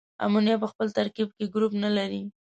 امونیا 0.25 0.55
په 0.63 0.67
خپل 0.71 0.87
ترکیب 0.97 1.29
کې 1.37 1.45
ګروپ 1.53 1.73
نلري. 1.83 2.21